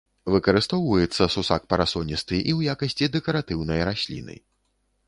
Выкарыстоўваецца 0.35 1.27
сусак 1.35 1.67
парасоністы 1.75 2.35
і 2.39 2.51
ў 2.57 2.77
якасці 2.77 3.13
дэкаратыўнай 3.19 3.89
расліны. 3.93 4.35